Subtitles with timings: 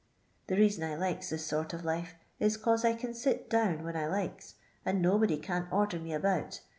[0.47, 4.55] The reason Ilika (kit sort of lift is, 'cause I can sit down vhen Hikes,
[4.83, 6.61] and nobody can't order me abotU.